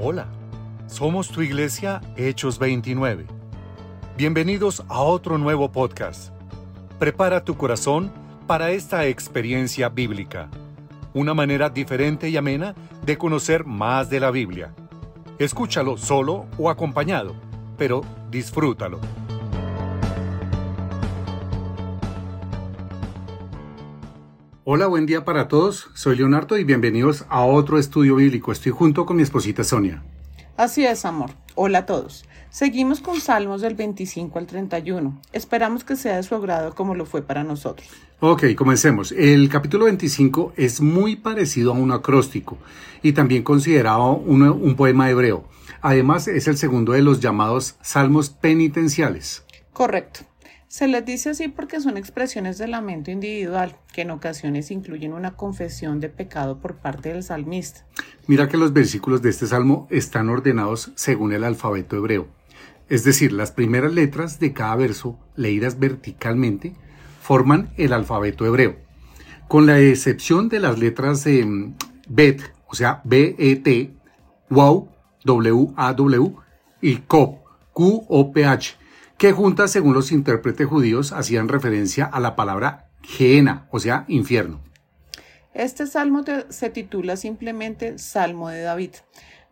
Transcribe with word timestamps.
Hola, 0.00 0.28
somos 0.86 1.28
tu 1.28 1.42
iglesia 1.42 2.00
Hechos 2.16 2.60
29. 2.60 3.26
Bienvenidos 4.16 4.84
a 4.86 5.00
otro 5.00 5.38
nuevo 5.38 5.72
podcast. 5.72 6.32
Prepara 7.00 7.42
tu 7.42 7.56
corazón 7.56 8.12
para 8.46 8.70
esta 8.70 9.06
experiencia 9.08 9.88
bíblica, 9.88 10.50
una 11.14 11.34
manera 11.34 11.68
diferente 11.68 12.28
y 12.28 12.36
amena 12.36 12.76
de 13.04 13.18
conocer 13.18 13.64
más 13.64 14.08
de 14.08 14.20
la 14.20 14.30
Biblia. 14.30 14.72
Escúchalo 15.40 15.96
solo 15.96 16.46
o 16.58 16.70
acompañado, 16.70 17.34
pero 17.76 18.02
disfrútalo. 18.30 19.00
Hola, 24.70 24.86
buen 24.86 25.06
día 25.06 25.24
para 25.24 25.48
todos. 25.48 25.88
Soy 25.94 26.16
Leonardo 26.16 26.58
y 26.58 26.62
bienvenidos 26.62 27.24
a 27.30 27.42
otro 27.42 27.78
estudio 27.78 28.16
bíblico. 28.16 28.52
Estoy 28.52 28.70
junto 28.70 29.06
con 29.06 29.16
mi 29.16 29.22
esposita 29.22 29.64
Sonia. 29.64 30.02
Así 30.58 30.84
es, 30.84 31.06
amor. 31.06 31.30
Hola 31.54 31.78
a 31.78 31.86
todos. 31.86 32.26
Seguimos 32.50 33.00
con 33.00 33.18
Salmos 33.18 33.62
del 33.62 33.74
25 33.74 34.38
al 34.38 34.46
31. 34.46 35.22
Esperamos 35.32 35.84
que 35.84 35.96
sea 35.96 36.16
de 36.16 36.22
su 36.22 36.34
agrado 36.34 36.74
como 36.74 36.94
lo 36.94 37.06
fue 37.06 37.22
para 37.22 37.44
nosotros. 37.44 37.88
Ok, 38.20 38.54
comencemos. 38.54 39.10
El 39.12 39.48
capítulo 39.48 39.86
25 39.86 40.52
es 40.54 40.82
muy 40.82 41.16
parecido 41.16 41.72
a 41.72 41.74
un 41.74 41.90
acróstico 41.90 42.58
y 43.02 43.12
también 43.12 43.44
considerado 43.44 44.16
un, 44.16 44.42
un 44.42 44.76
poema 44.76 45.08
hebreo. 45.08 45.48
Además, 45.80 46.28
es 46.28 46.46
el 46.46 46.58
segundo 46.58 46.92
de 46.92 47.00
los 47.00 47.20
llamados 47.20 47.76
salmos 47.80 48.28
penitenciales. 48.28 49.46
Correcto. 49.72 50.26
Se 50.68 50.86
les 50.86 51.02
dice 51.02 51.30
así 51.30 51.48
porque 51.48 51.80
son 51.80 51.96
expresiones 51.96 52.58
de 52.58 52.68
lamento 52.68 53.10
individual, 53.10 53.76
que 53.94 54.02
en 54.02 54.10
ocasiones 54.10 54.70
incluyen 54.70 55.14
una 55.14 55.34
confesión 55.34 55.98
de 55.98 56.10
pecado 56.10 56.60
por 56.60 56.76
parte 56.76 57.08
del 57.08 57.22
salmista. 57.22 57.86
Mira 58.26 58.48
que 58.48 58.58
los 58.58 58.74
versículos 58.74 59.22
de 59.22 59.30
este 59.30 59.46
salmo 59.46 59.88
están 59.90 60.28
ordenados 60.28 60.92
según 60.94 61.32
el 61.32 61.44
alfabeto 61.44 61.96
hebreo. 61.96 62.28
Es 62.90 63.02
decir, 63.02 63.32
las 63.32 63.50
primeras 63.50 63.94
letras 63.94 64.40
de 64.40 64.52
cada 64.52 64.76
verso, 64.76 65.18
leídas 65.36 65.78
verticalmente, 65.78 66.74
forman 67.22 67.70
el 67.78 67.94
alfabeto 67.94 68.44
hebreo. 68.44 68.76
Con 69.48 69.64
la 69.64 69.80
excepción 69.80 70.50
de 70.50 70.60
las 70.60 70.78
letras 70.78 71.24
mm, 71.26 71.72
Bet, 72.10 72.42
o 72.66 72.74
sea, 72.74 73.00
B-E-T, 73.04 73.94
Wow, 74.50 74.90
W-A-W 75.24 76.34
y 76.82 76.96
Kop, 76.98 77.38
Q-O-P-H, 77.72 78.76
que 79.18 79.32
juntas, 79.32 79.72
según 79.72 79.94
los 79.94 80.12
intérpretes 80.12 80.66
judíos, 80.66 81.12
hacían 81.12 81.48
referencia 81.48 82.04
a 82.04 82.20
la 82.20 82.36
palabra 82.36 82.88
Geena, 83.02 83.66
o 83.70 83.80
sea, 83.80 84.04
infierno. 84.06 84.60
Este 85.54 85.88
salmo 85.88 86.24
se 86.50 86.70
titula 86.70 87.16
simplemente 87.16 87.98
Salmo 87.98 88.48
de 88.48 88.60
David. 88.60 88.90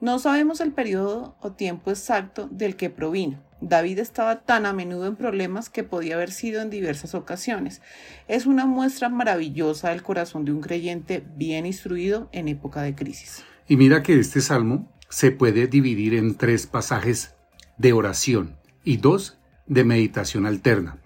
No 0.00 0.20
sabemos 0.20 0.60
el 0.60 0.72
periodo 0.72 1.36
o 1.40 1.52
tiempo 1.52 1.90
exacto 1.90 2.48
del 2.50 2.76
que 2.76 2.90
provino. 2.90 3.42
David 3.60 3.98
estaba 3.98 4.42
tan 4.42 4.66
a 4.66 4.72
menudo 4.72 5.06
en 5.06 5.16
problemas 5.16 5.68
que 5.68 5.82
podía 5.82 6.14
haber 6.14 6.30
sido 6.30 6.62
en 6.62 6.70
diversas 6.70 7.14
ocasiones. 7.14 7.82
Es 8.28 8.46
una 8.46 8.66
muestra 8.66 9.08
maravillosa 9.08 9.88
del 9.88 10.02
corazón 10.02 10.44
de 10.44 10.52
un 10.52 10.60
creyente 10.60 11.24
bien 11.36 11.66
instruido 11.66 12.28
en 12.30 12.46
época 12.46 12.82
de 12.82 12.94
crisis. 12.94 13.42
Y 13.66 13.76
mira 13.76 14.04
que 14.04 14.20
este 14.20 14.42
salmo 14.42 14.92
se 15.08 15.32
puede 15.32 15.66
dividir 15.66 16.14
en 16.14 16.36
tres 16.36 16.68
pasajes 16.68 17.34
de 17.78 17.92
oración 17.92 18.56
y 18.84 18.98
dos 18.98 19.35
de 19.66 19.84
meditación 19.84 20.46
alterna. 20.46 20.98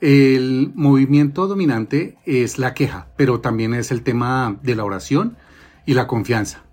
El 0.00 0.72
movimiento 0.74 1.46
dominante 1.46 2.16
es 2.26 2.58
la 2.58 2.74
queja, 2.74 3.08
pero 3.16 3.40
también 3.40 3.72
es 3.72 3.92
el 3.92 4.02
tema 4.02 4.58
de 4.62 4.74
la 4.74 4.84
oración 4.84 5.36
y 5.86 5.94
la 5.94 6.08
confianza. 6.08 6.64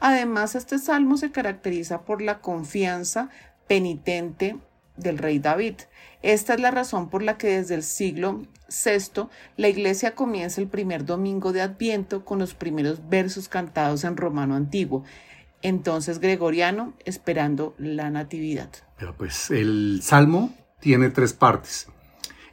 Además, 0.00 0.54
este 0.54 0.78
salmo 0.78 1.18
se 1.18 1.30
caracteriza 1.30 2.02
por 2.02 2.22
la 2.22 2.40
confianza 2.40 3.28
penitente 3.68 4.56
del 4.96 5.18
rey 5.18 5.38
David. 5.38 5.74
Esta 6.22 6.54
es 6.54 6.60
la 6.60 6.70
razón 6.70 7.10
por 7.10 7.22
la 7.22 7.36
que 7.36 7.48
desde 7.48 7.74
el 7.74 7.82
siglo 7.82 8.42
VI 8.68 9.28
la 9.56 9.68
iglesia 9.68 10.14
comienza 10.14 10.60
el 10.60 10.68
primer 10.68 11.04
domingo 11.04 11.52
de 11.52 11.60
Adviento 11.60 12.24
con 12.24 12.38
los 12.38 12.54
primeros 12.54 13.08
versos 13.08 13.48
cantados 13.48 14.04
en 14.04 14.16
romano 14.16 14.54
antiguo 14.54 15.04
entonces 15.62 16.18
gregoriano 16.18 16.94
esperando 17.04 17.74
la 17.78 18.10
natividad. 18.10 18.70
pues 19.16 19.50
el 19.50 20.00
salmo 20.02 20.54
tiene 20.80 21.10
tres 21.10 21.32
partes. 21.32 21.88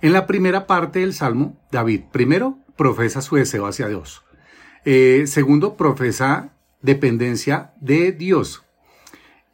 En 0.01 0.13
la 0.13 0.27
primera 0.27 0.67
parte 0.67 0.99
del 0.99 1.13
salmo, 1.13 1.57
David 1.71 2.01
primero 2.11 2.59
profesa 2.75 3.21
su 3.21 3.35
deseo 3.35 3.65
hacia 3.65 3.87
Dios. 3.87 4.23
Eh, 4.85 5.23
segundo, 5.27 5.75
profesa 5.75 6.53
dependencia 6.81 7.73
de 7.81 8.11
Dios 8.11 8.63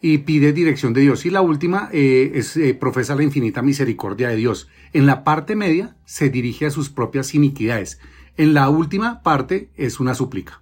y 0.02 0.20
pide 0.20 0.52
dirección 0.52 0.94
de 0.94 1.02
Dios. 1.02 1.26
Y 1.26 1.30
la 1.30 1.42
última 1.42 1.90
eh, 1.94 2.34
es, 2.36 2.58
eh, 2.58 2.74
profesa 2.74 3.16
la 3.16 3.24
infinita 3.24 3.62
misericordia 3.62 4.28
de 4.28 4.36
Dios. 4.36 4.68
En 4.92 5.06
la 5.06 5.24
parte 5.24 5.56
media 5.56 5.96
se 6.04 6.30
dirige 6.30 6.66
a 6.66 6.72
sus 6.72 6.90
propias 6.90 7.34
iniquidades. 7.34 8.00
En 8.36 8.54
la 8.54 8.70
última 8.70 9.24
parte 9.24 9.72
es 9.78 10.02
una 10.02 10.14
súplica. 10.14 10.62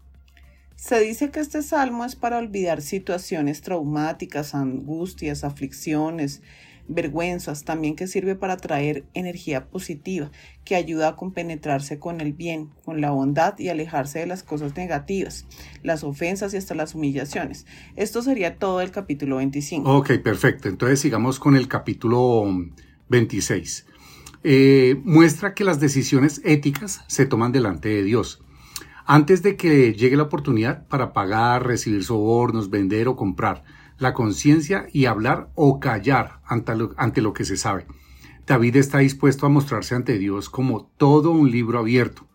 Se 0.81 0.99
dice 0.99 1.29
que 1.29 1.39
este 1.39 1.61
salmo 1.61 2.05
es 2.05 2.15
para 2.15 2.39
olvidar 2.39 2.81
situaciones 2.81 3.61
traumáticas, 3.61 4.55
angustias, 4.55 5.43
aflicciones, 5.43 6.41
vergüenzas, 6.87 7.65
también 7.65 7.95
que 7.95 8.07
sirve 8.07 8.33
para 8.33 8.57
traer 8.57 9.05
energía 9.13 9.67
positiva, 9.67 10.31
que 10.65 10.73
ayuda 10.73 11.09
a 11.09 11.15
compenetrarse 11.15 11.99
con 11.99 12.19
el 12.19 12.33
bien, 12.33 12.71
con 12.83 12.99
la 12.99 13.11
bondad 13.11 13.59
y 13.59 13.69
alejarse 13.69 14.17
de 14.17 14.25
las 14.25 14.41
cosas 14.41 14.75
negativas, 14.75 15.45
las 15.83 16.03
ofensas 16.03 16.51
y 16.55 16.57
hasta 16.57 16.73
las 16.73 16.95
humillaciones. 16.95 17.67
Esto 17.95 18.23
sería 18.23 18.57
todo 18.57 18.81
el 18.81 18.89
capítulo 18.89 19.35
25. 19.35 19.97
Ok, 19.97 20.13
perfecto. 20.23 20.67
Entonces 20.67 20.99
sigamos 20.99 21.39
con 21.39 21.55
el 21.55 21.67
capítulo 21.67 22.43
26. 23.07 23.85
Eh, 24.43 24.99
muestra 25.03 25.53
que 25.53 25.63
las 25.63 25.79
decisiones 25.79 26.41
éticas 26.43 27.01
se 27.05 27.27
toman 27.27 27.51
delante 27.51 27.89
de 27.89 28.01
Dios 28.01 28.41
antes 29.05 29.43
de 29.43 29.55
que 29.55 29.93
llegue 29.93 30.17
la 30.17 30.23
oportunidad 30.23 30.87
para 30.87 31.13
pagar, 31.13 31.65
recibir 31.65 32.03
sobornos, 32.03 32.69
vender 32.69 33.07
o 33.07 33.15
comprar, 33.15 33.63
la 33.97 34.13
conciencia 34.13 34.87
y 34.91 35.05
hablar 35.05 35.51
o 35.55 35.79
callar 35.79 36.41
ante 36.45 36.75
lo, 36.75 36.93
ante 36.97 37.21
lo 37.21 37.33
que 37.33 37.45
se 37.45 37.57
sabe. 37.57 37.85
David 38.47 38.75
está 38.75 38.97
dispuesto 38.99 39.45
a 39.45 39.49
mostrarse 39.49 39.95
ante 39.95 40.17
Dios 40.17 40.49
como 40.49 40.91
todo 40.97 41.31
un 41.31 41.51
libro 41.51 41.79
abierto. 41.79 42.27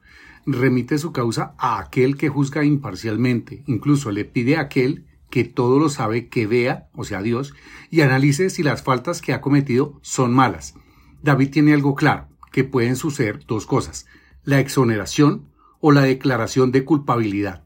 Remite 0.46 0.98
su 0.98 1.12
causa 1.12 1.54
a 1.58 1.80
aquel 1.80 2.16
que 2.16 2.28
juzga 2.28 2.64
imparcialmente, 2.64 3.64
incluso 3.66 4.12
le 4.12 4.24
pide 4.24 4.56
a 4.56 4.60
aquel 4.62 5.06
que 5.28 5.42
todo 5.44 5.80
lo 5.80 5.88
sabe 5.88 6.28
que 6.28 6.46
vea, 6.46 6.88
o 6.94 7.04
sea 7.04 7.20
Dios, 7.20 7.52
y 7.90 8.02
analice 8.02 8.48
si 8.48 8.62
las 8.62 8.82
faltas 8.82 9.20
que 9.20 9.32
ha 9.32 9.40
cometido 9.40 9.98
son 10.02 10.32
malas. 10.32 10.74
David 11.22 11.50
tiene 11.50 11.74
algo 11.74 11.96
claro, 11.96 12.28
que 12.52 12.62
pueden 12.62 12.94
suceder 12.94 13.44
dos 13.44 13.66
cosas, 13.66 14.06
la 14.44 14.60
exoneración 14.60 15.48
o 15.80 15.92
la 15.92 16.02
declaración 16.02 16.72
de 16.72 16.84
culpabilidad. 16.84 17.62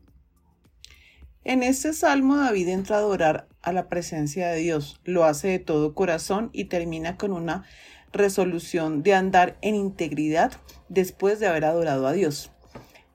En 1.42 1.62
este 1.62 1.92
salmo 1.92 2.36
David 2.36 2.68
entra 2.68 2.96
a 2.96 2.98
adorar 2.98 3.48
a 3.62 3.72
la 3.72 3.88
presencia 3.88 4.48
de 4.48 4.58
Dios, 4.58 5.00
lo 5.04 5.24
hace 5.24 5.48
de 5.48 5.58
todo 5.58 5.94
corazón 5.94 6.50
y 6.52 6.64
termina 6.66 7.16
con 7.16 7.32
una 7.32 7.64
resolución 8.12 9.02
de 9.02 9.14
andar 9.14 9.56
en 9.62 9.74
integridad 9.74 10.52
después 10.88 11.40
de 11.40 11.46
haber 11.46 11.64
adorado 11.64 12.06
a 12.06 12.12
Dios. 12.12 12.50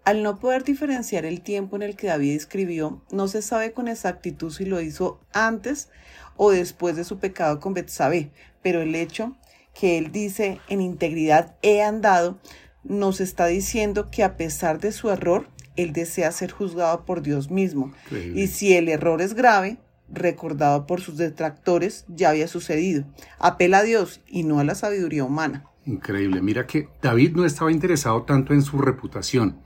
Al 0.06 0.22
no 0.22 0.40
poder 0.40 0.64
diferenciar 0.64 1.26
el 1.26 1.42
tiempo 1.42 1.76
en 1.76 1.82
el 1.82 1.96
que 1.96 2.08
David 2.08 2.36
escribió, 2.36 3.02
no 3.12 3.28
se 3.28 3.42
sabe 3.42 3.74
con 3.74 3.88
exactitud 3.88 4.52
si 4.52 4.66
lo 4.66 4.80
hizo 4.80 5.20
antes 5.34 5.90
o 6.38 6.52
después 6.52 6.96
de 6.96 7.04
su 7.04 7.18
pecado 7.20 7.60
con 7.60 7.74
Betsabé, 7.74 8.32
pero 8.62 8.82
el 8.82 8.94
hecho 8.96 9.36
que 9.74 9.98
él 9.98 10.12
dice 10.12 10.60
en 10.70 10.82
integridad 10.82 11.56
he 11.62 11.82
andado 11.82 12.40
nos 12.86 13.22
está 13.22 13.48
diciendo 13.48 14.10
que 14.10 14.24
a 14.24 14.38
pesar 14.38 14.80
de 14.80 14.92
su 14.92 15.10
error, 15.10 15.48
él 15.76 15.94
desea 15.94 16.32
ser 16.32 16.52
juzgado 16.52 17.06
por 17.06 17.22
Dios 17.22 17.52
mismo. 17.52 17.92
Y 18.34 18.48
si 18.48 18.76
el 18.76 18.88
error 18.88 19.22
es 19.22 19.34
grave, 19.34 19.78
recordado 20.10 20.86
por 20.86 21.02
sus 21.02 21.18
detractores, 21.18 22.06
ya 22.08 22.30
había 22.30 22.48
sucedido. 22.48 23.06
Apela 23.40 23.80
a 23.80 23.84
Dios 23.84 24.22
y 24.28 24.44
no 24.44 24.60
a 24.60 24.64
la 24.64 24.76
sabiduría 24.76 25.24
humana. 25.24 25.66
Increíble. 25.86 26.42
Mira 26.42 26.66
que 26.66 26.90
David 27.02 27.36
no 27.36 27.46
estaba 27.46 27.72
interesado 27.72 28.24
tanto 28.24 28.54
en 28.54 28.62
su 28.62 28.78
reputación, 28.78 29.60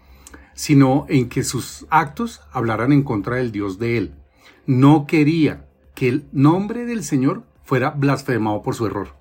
sino 0.54 1.06
en 1.10 1.30
que 1.30 1.44
sus 1.44 1.86
actos 1.90 2.42
hablaran 2.52 2.92
en 2.92 3.04
contra 3.04 3.38
del 3.38 3.52
Dios 3.52 3.80
de 3.80 3.98
él. 3.98 4.16
No 4.66 5.08
quería 5.08 5.66
que 5.96 6.10
el 6.10 6.26
nombre 6.32 6.86
del 6.86 7.04
Señor 7.04 7.44
fuera 7.64 7.92
blasfemado 7.92 8.62
por 8.62 8.76
su 8.76 8.86
error. 8.86 9.19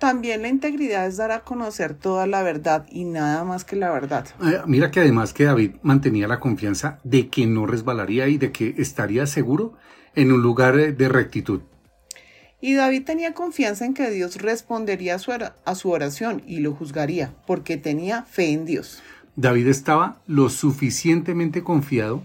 También 0.00 0.42
la 0.42 0.48
integridad 0.48 1.06
es 1.06 1.18
dar 1.18 1.30
a 1.30 1.40
conocer 1.40 1.94
toda 1.94 2.26
la 2.26 2.42
verdad 2.42 2.86
y 2.90 3.04
nada 3.04 3.44
más 3.44 3.64
que 3.64 3.76
la 3.76 3.92
verdad. 3.92 4.26
Eh, 4.42 4.60
mira 4.66 4.90
que 4.90 5.00
además 5.00 5.32
que 5.32 5.44
David 5.44 5.76
mantenía 5.82 6.26
la 6.26 6.40
confianza 6.40 6.98
de 7.04 7.28
que 7.28 7.46
no 7.46 7.66
resbalaría 7.66 8.26
y 8.26 8.38
de 8.38 8.50
que 8.50 8.74
estaría 8.78 9.26
seguro 9.26 9.74
en 10.16 10.32
un 10.32 10.42
lugar 10.42 10.96
de 10.96 11.08
rectitud. 11.08 11.60
Y 12.60 12.74
David 12.74 13.04
tenía 13.04 13.32
confianza 13.32 13.84
en 13.84 13.94
que 13.94 14.10
Dios 14.10 14.36
respondería 14.42 15.16
a 15.16 15.74
su 15.74 15.90
oración 15.90 16.42
y 16.46 16.58
lo 16.58 16.74
juzgaría, 16.74 17.32
porque 17.46 17.76
tenía 17.76 18.22
fe 18.24 18.52
en 18.52 18.66
Dios. 18.66 19.02
David 19.36 19.68
estaba 19.68 20.20
lo 20.26 20.50
suficientemente 20.50 21.62
confiado 21.62 22.22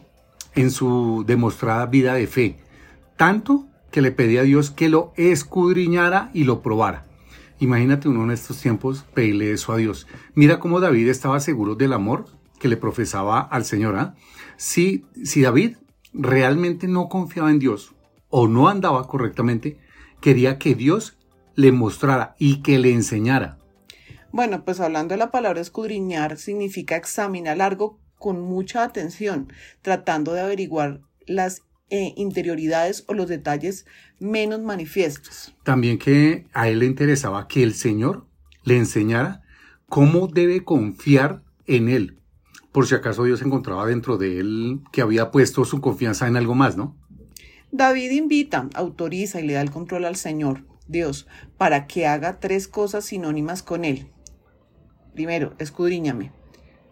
en 0.55 0.71
su 0.71 1.23
demostrada 1.27 1.85
vida 1.85 2.15
de 2.15 2.27
fe 2.27 2.57
tanto 3.17 3.67
que 3.91 4.01
le 4.01 4.11
pedía 4.11 4.41
a 4.41 4.43
Dios 4.43 4.71
que 4.71 4.89
lo 4.89 5.13
escudriñara 5.15 6.29
y 6.33 6.43
lo 6.43 6.61
probara. 6.61 7.05
Imagínate 7.59 8.09
uno 8.09 8.23
en 8.23 8.31
estos 8.31 8.59
tiempos 8.59 9.05
pedirle 9.13 9.51
eso 9.51 9.71
a 9.71 9.77
Dios. 9.77 10.07
Mira 10.33 10.59
cómo 10.59 10.79
David 10.79 11.07
estaba 11.07 11.39
seguro 11.39 11.75
del 11.75 11.93
amor 11.93 12.25
que 12.59 12.67
le 12.67 12.77
profesaba 12.77 13.39
al 13.39 13.65
Señor. 13.65 13.95
¿ah? 13.95 14.15
Si, 14.57 15.05
si 15.23 15.41
David 15.41 15.77
realmente 16.13 16.87
no 16.87 17.07
confiaba 17.07 17.51
en 17.51 17.59
Dios 17.59 17.95
o 18.29 18.47
no 18.47 18.67
andaba 18.67 19.07
correctamente, 19.07 19.79
quería 20.21 20.57
que 20.57 20.75
Dios 20.75 21.17
le 21.55 21.71
mostrara 21.71 22.35
y 22.39 22.61
que 22.61 22.79
le 22.79 22.91
enseñara. 22.91 23.57
Bueno, 24.31 24.65
pues 24.65 24.81
hablando 24.81 25.13
de 25.13 25.19
la 25.19 25.31
palabra 25.31 25.61
escudriñar, 25.61 26.37
significa 26.37 26.97
examinar 26.97 27.61
algo 27.61 27.99
con 28.17 28.41
mucha 28.41 28.83
atención, 28.83 29.51
tratando 29.81 30.33
de 30.33 30.41
averiguar 30.41 30.99
las 31.25 31.61
eh, 31.89 32.13
interioridades 32.15 33.03
o 33.07 33.13
los 33.13 33.27
detalles 33.27 33.85
menos 34.19 34.61
manifiestos. 34.61 35.55
También 35.63 35.97
que 35.99 36.45
a 36.53 36.67
él 36.67 36.79
le 36.79 36.85
interesaba 36.87 37.47
que 37.47 37.63
el 37.63 37.73
Señor 37.73 38.25
le 38.63 38.77
enseñara 38.77 39.43
cómo 39.87 40.27
debe 40.27 40.63
confiar 40.63 41.43
en 41.67 41.89
él, 41.89 42.19
por 42.71 42.87
si 42.87 42.95
acaso 42.95 43.23
Dios 43.23 43.41
encontraba 43.41 43.85
dentro 43.85 44.17
de 44.17 44.39
él 44.39 44.79
que 44.91 45.01
había 45.01 45.31
puesto 45.31 45.63
su 45.63 45.79
confianza 45.79 46.27
en 46.27 46.37
algo 46.37 46.55
más, 46.55 46.75
¿no? 46.75 46.97
David 47.71 48.11
invita, 48.11 48.69
autoriza 48.73 49.39
y 49.39 49.47
le 49.47 49.53
da 49.53 49.61
el 49.61 49.71
control 49.71 50.05
al 50.05 50.15
Señor, 50.15 50.65
Dios, 50.87 51.27
para 51.57 51.87
que 51.87 52.07
haga 52.07 52.39
tres 52.39 52.67
cosas 52.67 53.05
sinónimas 53.05 53.63
con 53.63 53.85
él. 53.85 54.07
Primero, 55.13 55.53
escudriñame, 55.59 56.31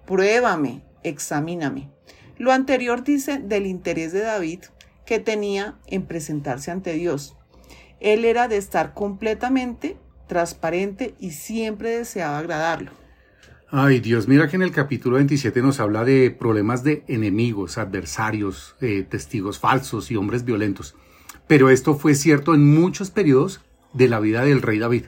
pruébame, 0.06 0.84
examíname. 1.04 1.90
Lo 2.38 2.52
anterior 2.52 3.04
dice 3.04 3.40
del 3.40 3.66
interés 3.66 4.14
de 4.14 4.22
David 4.22 4.60
que 5.06 5.20
tenía 5.20 5.76
en 5.88 6.06
presentarse 6.06 6.72
ante 6.72 6.94
Dios. 6.94 7.36
Él 8.00 8.26
era 8.26 8.48
de 8.48 8.58
estar 8.58 8.94
completamente 8.94 9.98
transparente 10.28 11.16
y 11.20 11.32
siempre 11.32 11.98
deseaba 11.98 12.40
agradarlo. 12.40 12.92
Ay 13.70 14.00
Dios, 14.02 14.28
mira 14.28 14.48
que 14.48 14.56
en 14.56 14.62
el 14.62 14.72
capítulo 14.72 15.16
27 15.16 15.62
nos 15.62 15.80
habla 15.80 16.04
de 16.04 16.30
problemas 16.30 16.84
de 16.84 17.04
enemigos, 17.08 17.80
adversarios, 17.80 18.76
eh, 18.82 19.04
testigos 19.10 19.58
falsos 19.58 20.12
y 20.12 20.16
hombres 20.16 20.46
violentos. 20.46 20.96
Pero 21.48 21.70
esto 21.70 21.96
fue 21.96 22.14
cierto 22.14 22.54
en 22.54 22.72
muchos 22.72 23.10
periodos 23.10 23.62
de 23.94 24.10
la 24.10 24.20
vida 24.20 24.44
del 24.44 24.62
rey 24.62 24.80
David. 24.80 25.06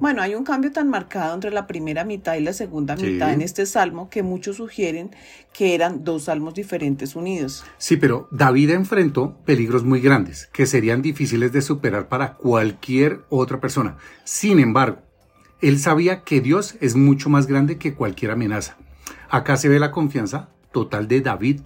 Bueno, 0.00 0.22
hay 0.22 0.34
un 0.34 0.44
cambio 0.44 0.72
tan 0.72 0.88
marcado 0.88 1.34
entre 1.34 1.50
la 1.50 1.66
primera 1.66 2.04
mitad 2.04 2.34
y 2.36 2.40
la 2.40 2.54
segunda 2.54 2.96
mitad 2.96 3.34
en 3.34 3.42
este 3.42 3.66
salmo 3.66 4.08
que 4.08 4.22
muchos 4.22 4.56
sugieren 4.56 5.10
que 5.52 5.74
eran 5.74 6.04
dos 6.04 6.24
salmos 6.24 6.54
diferentes 6.54 7.14
unidos. 7.14 7.64
Sí, 7.76 7.98
pero 7.98 8.26
David 8.30 8.70
enfrentó 8.70 9.36
peligros 9.44 9.84
muy 9.84 10.00
grandes 10.00 10.48
que 10.54 10.64
serían 10.64 11.02
difíciles 11.02 11.52
de 11.52 11.60
superar 11.60 12.08
para 12.08 12.34
cualquier 12.38 13.20
otra 13.28 13.60
persona. 13.60 13.98
Sin 14.24 14.58
embargo, 14.58 15.02
él 15.60 15.78
sabía 15.78 16.22
que 16.22 16.40
Dios 16.40 16.76
es 16.80 16.96
mucho 16.96 17.28
más 17.28 17.46
grande 17.46 17.76
que 17.76 17.92
cualquier 17.92 18.30
amenaza. 18.30 18.78
Acá 19.28 19.58
se 19.58 19.68
ve 19.68 19.78
la 19.78 19.90
confianza 19.90 20.48
total 20.72 21.08
de 21.08 21.20
David 21.20 21.60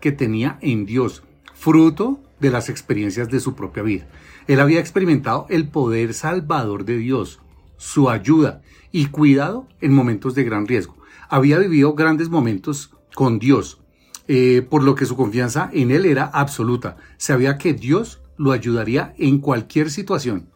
que 0.00 0.12
tenía 0.12 0.58
en 0.60 0.86
Dios, 0.86 1.24
fruto 1.54 2.20
de 2.38 2.50
las 2.52 2.68
experiencias 2.68 3.30
de 3.30 3.40
su 3.40 3.56
propia 3.56 3.82
vida. 3.82 4.06
Él 4.46 4.60
había 4.60 4.78
experimentado 4.78 5.46
el 5.48 5.66
poder 5.66 6.14
salvador 6.14 6.84
de 6.84 6.98
Dios 6.98 7.40
su 7.76 8.10
ayuda 8.10 8.62
y 8.92 9.06
cuidado 9.06 9.68
en 9.80 9.92
momentos 9.92 10.34
de 10.34 10.44
gran 10.44 10.66
riesgo. 10.66 10.96
Había 11.28 11.58
vivido 11.58 11.94
grandes 11.94 12.28
momentos 12.28 12.92
con 13.14 13.38
Dios, 13.38 13.80
eh, 14.28 14.66
por 14.68 14.82
lo 14.82 14.94
que 14.94 15.06
su 15.06 15.16
confianza 15.16 15.70
en 15.72 15.90
Él 15.90 16.06
era 16.06 16.24
absoluta. 16.24 16.96
Sabía 17.16 17.58
que 17.58 17.74
Dios 17.74 18.20
lo 18.36 18.52
ayudaría 18.52 19.14
en 19.18 19.38
cualquier 19.38 19.90
situación. 19.90 20.50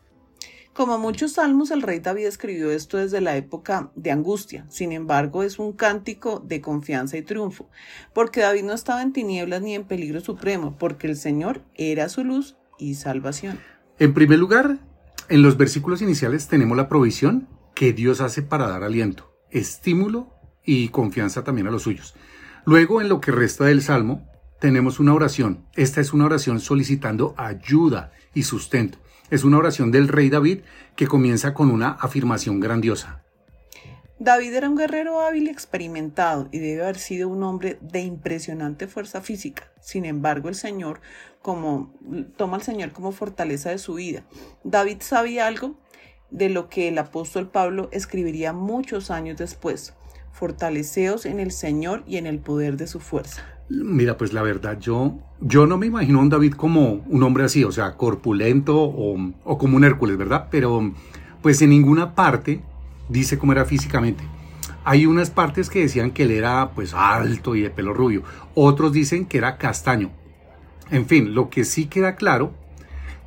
Como 0.79 0.97
muchos 0.97 1.33
salmos, 1.33 1.73
el 1.73 1.83
rey 1.83 1.99
David 1.99 2.27
escribió 2.27 2.71
esto 2.71 2.99
desde 2.99 3.21
la 3.21 3.37
época 3.37 3.91
de 3.97 4.13
angustia. 4.13 4.65
Sin 4.69 4.93
embargo, 4.93 5.43
es 5.43 5.59
un 5.59 5.73
cántico 5.73 6.39
de 6.39 6.61
confianza 6.61 7.17
y 7.17 7.23
triunfo, 7.23 7.69
porque 8.15 8.43
David 8.43 8.63
no 8.63 8.75
estaba 8.75 9.03
en 9.03 9.13
tinieblas 9.13 9.61
ni 9.61 9.75
en 9.75 9.83
peligro 9.83 10.21
supremo, 10.21 10.77
porque 10.79 11.09
el 11.09 11.17
Señor 11.17 11.63
era 11.75 12.09
su 12.09 12.23
luz 12.23 12.57
y 12.79 12.95
salvación. 12.95 13.59
En 13.99 14.15
primer 14.15 14.39
lugar, 14.39 14.79
en 15.29 15.43
los 15.43 15.57
versículos 15.57 16.03
iniciales 16.03 16.49
tenemos 16.49 16.77
la 16.77 16.89
provisión 16.89 17.49
que 17.75 17.93
Dios 17.93 18.21
hace 18.21 18.43
para 18.43 18.69
dar 18.69 18.83
aliento, 18.83 19.33
estímulo 19.51 20.33
y 20.65 20.89
confianza 20.89 21.45
también 21.45 21.67
a 21.67 21.71
los 21.71 21.83
suyos. 21.83 22.15
Luego, 22.65 23.01
en 23.01 23.09
lo 23.09 23.21
que 23.21 23.33
resta 23.33 23.65
del 23.65 23.83
Salmo, 23.83 24.27
tenemos 24.61 25.01
una 25.01 25.15
oración. 25.15 25.65
Esta 25.75 26.01
es 26.01 26.13
una 26.13 26.25
oración 26.25 26.61
solicitando 26.61 27.35
ayuda 27.37 28.13
y 28.35 28.43
sustento. 28.43 28.99
Es 29.31 29.45
una 29.45 29.59
oración 29.59 29.91
del 29.91 30.09
rey 30.09 30.31
David 30.31 30.61
que 30.97 31.07
comienza 31.07 31.55
con 31.55 31.71
una 31.71 31.91
afirmación 31.91 32.61
grandiosa. 32.61 33.23
David 34.21 34.55
era 34.55 34.69
un 34.69 34.77
guerrero 34.77 35.21
hábil 35.21 35.45
y 35.45 35.51
experimentado 35.51 36.49
y 36.51 36.59
debe 36.59 36.83
haber 36.83 36.99
sido 36.99 37.29
un 37.29 37.43
hombre 37.45 37.79
de 37.81 38.01
impresionante 38.01 38.89
fuerza 38.89 39.21
física. 39.21 39.71
Sin 39.81 40.05
embargo, 40.05 40.49
el 40.49 40.57
Señor 40.57 41.01
como 41.41 41.95
toma 42.37 42.57
al 42.57 42.63
Señor 42.63 42.91
como 42.91 43.13
fortaleza 43.13 43.71
de 43.71 43.79
su 43.79 43.95
vida. 43.95 44.25
David 44.65 44.99
sabía 45.01 45.47
algo 45.47 45.77
de 46.31 46.49
lo 46.49 46.69
que 46.69 46.89
el 46.89 46.99
apóstol 46.99 47.49
Pablo 47.49 47.89
escribiría 47.93 48.53
muchos 48.53 49.13
años 49.13 49.39
después. 49.39 49.95
Fortaleceos 50.33 51.25
en 51.25 51.39
el 51.39 51.53
Señor 51.53 52.03
y 52.07 52.17
en 52.17 52.27
el 52.27 52.41
poder 52.41 52.77
de 52.77 52.89
su 52.89 52.99
fuerza. 52.99 53.45
Mira, 53.69 54.17
pues 54.17 54.33
la 54.33 54.43
verdad, 54.43 54.79
yo, 54.81 55.19
yo 55.41 55.67
no 55.67 55.79
me 55.79 55.87
imagino 55.87 56.19
a 56.19 56.23
un 56.23 56.29
David 56.29 56.55
como 56.55 57.05
un 57.07 57.23
hombre 57.23 57.45
así, 57.45 57.65
o 57.65 57.71
sea, 57.71 57.97
corpulento 57.97 58.83
o, 58.83 59.17
o 59.45 59.59
como 59.59 59.77
un 59.77 59.85
Hércules, 59.85 60.17
¿verdad? 60.17 60.49
Pero 60.51 60.93
pues 61.41 61.63
en 61.63 61.71
ninguna 61.71 62.15
parte 62.15 62.63
dice 63.09 63.39
cómo 63.39 63.53
era 63.53 63.65
físicamente. 63.65 64.25
Hay 64.85 65.07
unas 65.07 65.31
partes 65.31 65.69
que 65.71 65.81
decían 65.81 66.13
que 66.13 66.23
él 66.23 66.31
era 66.31 66.71
pues 66.75 66.95
alto 66.95 67.55
y 67.55 67.63
de 67.63 67.71
pelo 67.71 67.93
rubio, 67.93 68.23
otros 68.55 68.93
dicen 68.93 69.27
que 69.27 69.39
era 69.39 69.59
castaño. 69.59 70.11
En 70.91 71.07
fin, 71.07 71.35
lo 71.35 71.51
que 71.51 71.65
sí 71.65 71.87
queda 71.87 72.17
claro 72.17 72.55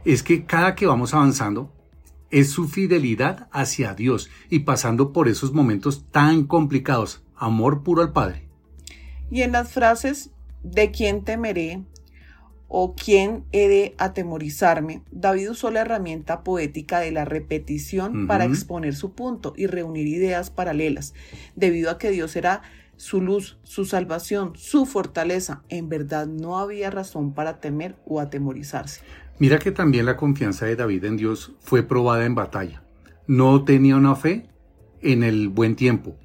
es 0.06 0.24
que 0.24 0.46
cada 0.46 0.76
que 0.76 0.88
vamos 0.88 1.14
avanzando 1.14 1.72
es 2.32 2.50
su 2.50 2.68
fidelidad 2.68 3.48
hacia 3.52 3.94
Dios 3.94 4.30
y 4.50 4.60
pasando 4.60 5.12
por 5.12 5.28
esos 5.28 5.54
momentos 5.54 6.06
tan 6.12 6.46
complicados, 6.46 7.24
amor 7.36 7.84
puro 7.84 8.02
al 8.02 8.14
Padre. 8.14 8.48
Y 9.30 9.44
en 9.44 9.52
las 9.52 9.72
frases 9.72 10.32
de 10.64 10.92
quién 10.92 11.24
temeré, 11.24 11.84
o 12.74 12.96
quién 12.96 13.44
he 13.52 13.68
de 13.68 13.96
atemorizarme, 13.98 15.04
David 15.12 15.52
usó 15.52 15.72
la 15.72 15.82
herramienta 15.82 16.42
poética 16.42 17.02
de 17.02 17.12
la 17.12 17.26
repetición 17.26 18.28
para 18.28 18.46
exponer 18.46 18.96
su 18.96 19.12
punto 19.12 19.54
y 19.58 19.68
reunir 19.68 20.08
ideas 20.08 20.52
paralelas, 20.52 21.14
debido 21.58 21.92
a 21.92 21.98
que 21.98 22.12
Dios 22.12 22.34
era 22.38 22.62
su 22.96 23.20
luz, 23.20 23.58
su 23.64 23.84
salvación, 23.84 24.54
su 24.56 24.86
fortaleza. 24.86 25.64
En 25.68 25.90
verdad 25.90 26.28
no 26.28 26.60
había 26.60 26.90
razón 26.90 27.34
para 27.34 27.60
temer 27.60 27.98
o 28.06 28.22
atemorizarse. 28.22 29.02
Mira 29.38 29.60
que 29.60 29.72
también 29.72 30.06
la 30.06 30.16
confianza 30.16 30.66
de 30.66 30.78
David 30.78 31.04
en 31.04 31.18
Dios 31.18 31.52
fue 31.60 31.84
probada 31.84 32.26
en 32.26 32.36
batalla. 32.36 32.84
No 33.28 33.66
tenía 33.66 33.98
una 33.98 34.16
fe 34.16 34.46
en 35.02 35.24
el 35.24 35.50
buen 35.50 35.76
tiempo, 35.76 36.16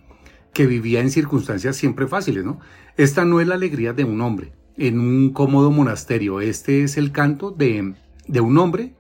que 0.53 0.67
vivía 0.67 1.00
en 1.00 1.11
circunstancias 1.11 1.75
siempre 1.75 2.07
fáciles, 2.07 2.45
¿no? 2.45 2.61
Esta 2.97 3.25
no 3.25 3.41
es 3.41 3.49
la 3.49 3.57
alegría 3.57 3.93
de 3.93 4.05
un 4.05 4.21
hombre, 4.21 4.53
en 4.78 4.99
un 4.99 5.33
cómodo 5.33 5.71
monasterio. 5.71 6.40
Este 6.40 6.83
es 6.85 6.97
el 6.97 7.12
canto 7.12 7.50
de, 7.50 7.95
un 8.40 8.59
hombre 8.59 8.95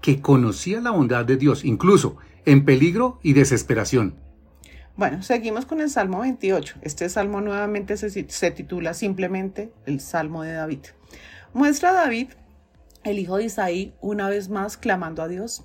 que 0.00 0.20
conocía 0.20 0.80
la 0.80 0.90
bondad 0.90 1.24
de 1.24 1.36
Dios, 1.36 1.64
incluso 1.64 2.16
en 2.44 2.64
peligro 2.64 3.18
y 3.22 3.32
desesperación. 3.32 4.14
Bueno, 4.96 5.22
seguimos 5.22 5.66
con 5.66 5.80
el 5.80 5.90
Salmo 5.90 6.20
28. 6.20 6.76
Este 6.82 7.08
salmo 7.08 7.40
nuevamente 7.40 7.96
se, 7.96 8.10
se, 8.10 8.50
titula 8.50 8.94
simplemente 8.94 9.72
el 9.84 10.00
Salmo 10.00 10.42
de 10.42 10.52
David. 10.52 10.80
Muestra 11.52 11.90
a 11.90 11.92
David, 11.92 12.28
el 13.04 13.18
hijo 13.18 13.36
de 13.36 13.44
Isaí, 13.44 13.94
una 14.00 14.28
vez 14.28 14.48
más 14.48 14.76
clamando 14.76 15.22
a 15.22 15.28
Dios, 15.28 15.64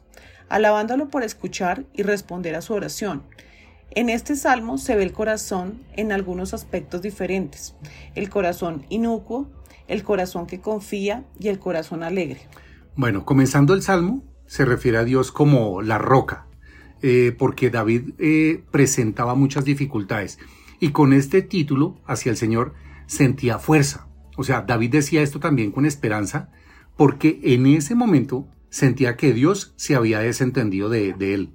alabándolo 0.49 1.07
por 1.07 1.23
escuchar 1.23 1.85
y 1.93 2.03
responder 2.03 2.55
a 2.55 2.61
su 2.61 2.73
oración. 2.73 3.23
En 3.93 4.09
este 4.09 4.37
salmo 4.37 4.77
se 4.77 4.95
ve 4.95 5.03
el 5.03 5.11
corazón 5.11 5.81
en 5.97 6.13
algunos 6.13 6.53
aspectos 6.53 7.01
diferentes. 7.01 7.75
El 8.15 8.29
corazón 8.29 8.85
inocuo, 8.87 9.51
el 9.89 10.03
corazón 10.03 10.47
que 10.47 10.61
confía 10.61 11.25
y 11.37 11.49
el 11.49 11.59
corazón 11.59 12.01
alegre. 12.01 12.39
Bueno, 12.95 13.25
comenzando 13.25 13.73
el 13.73 13.81
salmo, 13.81 14.23
se 14.45 14.63
refiere 14.63 14.97
a 14.97 15.03
Dios 15.03 15.33
como 15.33 15.81
la 15.81 15.97
roca, 15.97 16.47
eh, 17.01 17.35
porque 17.37 17.69
David 17.69 18.13
eh, 18.17 18.63
presentaba 18.71 19.35
muchas 19.35 19.65
dificultades. 19.65 20.39
Y 20.79 20.91
con 20.91 21.11
este 21.11 21.41
título 21.41 21.99
hacia 22.05 22.29
el 22.29 22.37
Señor 22.37 22.73
sentía 23.07 23.59
fuerza. 23.59 24.07
O 24.37 24.45
sea, 24.45 24.61
David 24.61 24.91
decía 24.91 25.21
esto 25.21 25.41
también 25.41 25.71
con 25.71 25.85
esperanza, 25.85 26.49
porque 26.95 27.41
en 27.43 27.65
ese 27.65 27.95
momento 27.95 28.47
sentía 28.69 29.17
que 29.17 29.33
Dios 29.33 29.73
se 29.75 29.95
había 29.95 30.19
desentendido 30.19 30.87
de, 30.87 31.11
de 31.11 31.33
él. 31.33 31.53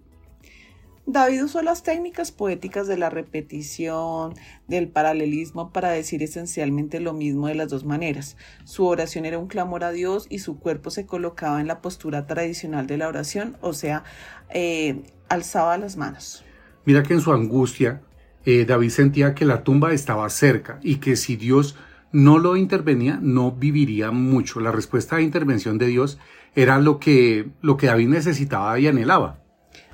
David 1.09 1.45
usó 1.45 1.63
las 1.63 1.85
técnicas 1.85 2.33
poéticas 2.33 2.89
de 2.89 2.99
la 2.99 3.11
repetición, 3.11 4.35
del 4.67 4.89
paralelismo 4.89 5.73
para 5.73 5.91
decir 5.91 6.21
esencialmente 6.25 6.99
lo 6.99 7.13
mismo 7.13 7.47
de 7.47 7.55
las 7.55 7.69
dos 7.69 7.85
maneras. 7.85 8.37
Su 8.65 8.87
oración 8.87 9.25
era 9.25 9.39
un 9.39 9.47
clamor 9.47 9.85
a 9.85 9.93
Dios 9.93 10.27
y 10.29 10.41
su 10.41 10.59
cuerpo 10.59 10.91
se 10.91 11.07
colocaba 11.07 11.61
en 11.61 11.69
la 11.69 11.81
postura 11.81 12.27
tradicional 12.27 12.89
de 12.89 12.99
la 12.99 13.07
oración, 13.07 13.57
o 13.61 13.73
sea, 13.73 14.03
eh, 14.51 15.05
alzaba 15.29 15.79
las 15.79 15.97
manos. 15.97 16.45
Mira 16.85 17.05
que 17.05 17.15
en 17.15 17.21
su 17.21 17.33
angustia, 17.33 18.03
eh, 18.45 18.65
David 18.65 18.91
sentía 18.91 19.33
que 19.33 19.45
la 19.45 19.63
tumba 19.63 19.93
estaba 19.93 20.29
cerca 20.29 20.81
y 20.83 20.97
que 20.97 21.15
si 21.15 21.37
Dios 21.37 21.77
no 22.11 22.39
lo 22.39 22.57
intervenía, 22.57 23.21
no 23.23 23.53
viviría 23.53 24.11
mucho. 24.11 24.59
La 24.59 24.73
respuesta 24.73 25.17
de 25.17 25.23
intervención 25.23 25.79
de 25.79 25.87
Dios 25.87 26.19
era 26.57 26.81
lo 26.81 26.99
que, 26.99 27.49
lo 27.61 27.77
que 27.77 27.87
David 27.87 28.09
necesitaba 28.09 28.77
y 28.81 28.89
anhelaba. 28.89 29.46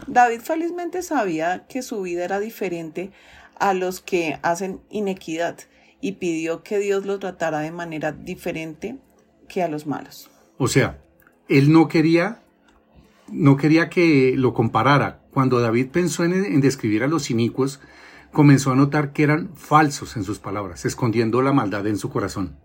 David 0.06 0.40
felizmente 0.40 1.02
sabía 1.02 1.66
que 1.68 1.82
su 1.82 2.02
vida 2.02 2.24
era 2.24 2.40
diferente 2.40 3.10
a 3.58 3.74
los 3.74 4.00
que 4.00 4.38
hacen 4.42 4.80
inequidad 4.90 5.58
y 6.00 6.12
pidió 6.12 6.62
que 6.62 6.78
Dios 6.78 7.06
lo 7.06 7.18
tratara 7.18 7.60
de 7.60 7.70
manera 7.70 8.12
diferente 8.12 8.98
que 9.48 9.62
a 9.62 9.68
los 9.68 9.86
malos. 9.86 10.30
O 10.58 10.68
sea, 10.68 10.98
él 11.48 11.72
no 11.72 11.88
quería, 11.88 12.42
no 13.28 13.56
quería 13.56 13.88
que 13.88 14.34
lo 14.36 14.52
comparara. 14.54 15.20
Cuando 15.30 15.60
David 15.60 15.88
pensó 15.92 16.24
en, 16.24 16.32
en 16.32 16.60
describir 16.60 17.04
a 17.04 17.08
los 17.08 17.30
inicuos, 17.30 17.80
comenzó 18.32 18.72
a 18.72 18.76
notar 18.76 19.12
que 19.12 19.22
eran 19.22 19.54
falsos 19.54 20.16
en 20.16 20.24
sus 20.24 20.38
palabras, 20.38 20.84
escondiendo 20.84 21.42
la 21.42 21.52
maldad 21.52 21.86
en 21.86 21.98
su 21.98 22.10
corazón. 22.10 22.56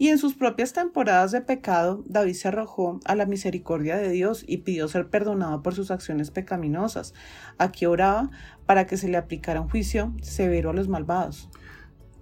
Y 0.00 0.08
en 0.08 0.16
sus 0.16 0.32
propias 0.32 0.72
temporadas 0.72 1.30
de 1.30 1.42
pecado, 1.42 2.02
David 2.06 2.32
se 2.32 2.48
arrojó 2.48 3.00
a 3.04 3.14
la 3.14 3.26
misericordia 3.26 3.98
de 3.98 4.08
Dios 4.08 4.44
y 4.46 4.56
pidió 4.56 4.88
ser 4.88 5.10
perdonado 5.10 5.62
por 5.62 5.74
sus 5.74 5.90
acciones 5.90 6.30
pecaminosas. 6.30 7.12
Aquí 7.58 7.84
oraba 7.84 8.30
para 8.64 8.86
que 8.86 8.96
se 8.96 9.08
le 9.08 9.18
aplicara 9.18 9.60
un 9.60 9.68
juicio 9.68 10.14
severo 10.22 10.70
a 10.70 10.72
los 10.72 10.88
malvados, 10.88 11.50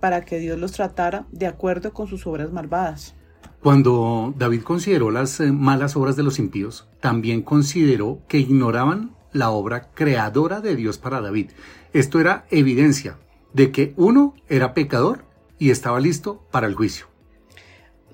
para 0.01 0.25
que 0.25 0.41
Dios 0.41 0.59
los 0.59 0.73
tratara 0.73 1.29
de 1.31 1.47
acuerdo 1.47 1.93
con 1.93 2.09
sus 2.09 2.27
obras 2.27 2.51
malvadas. 2.51 3.15
Cuando 3.63 4.35
David 4.37 4.63
consideró 4.63 5.13
las 5.13 5.39
eh, 5.39 5.53
malas 5.53 5.95
obras 5.95 6.17
de 6.17 6.25
los 6.25 6.41
impíos, 6.41 6.89
también 7.01 7.43
consideró 7.43 8.23
que 8.27 8.41
ignoraban 8.41 9.15
la 9.31 9.51
obra 9.51 9.93
creadora 9.95 10.61
de 10.61 10.75
Dios 10.75 10.99
para 10.99 11.21
David. 11.21 11.53
Esto 11.93 12.19
era 12.19 12.45
evidencia 12.51 13.19
de 13.53 13.71
que 13.71 13.95
uno 13.97 14.35
era 14.49 14.75
pecador 14.75 15.27
y 15.61 15.71
estaba 15.71 16.01
listo 16.01 16.45
para 16.51 16.67
el 16.67 16.75
juicio. 16.75 17.08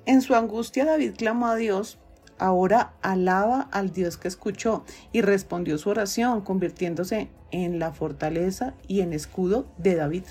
En 0.05 0.21
su 0.21 0.35
angustia 0.35 0.85
David 0.85 1.13
clamó 1.17 1.47
a 1.47 1.55
Dios, 1.55 1.97
ahora 2.37 2.93
alaba 3.01 3.61
al 3.71 3.91
Dios 3.91 4.17
que 4.17 4.27
escuchó 4.27 4.83
y 5.11 5.21
respondió 5.21 5.77
su 5.77 5.89
oración, 5.89 6.41
convirtiéndose 6.41 7.29
en 7.51 7.79
la 7.79 7.91
fortaleza 7.91 8.75
y 8.87 9.01
en 9.01 9.13
escudo 9.13 9.65
de 9.77 9.95
David. 9.95 10.23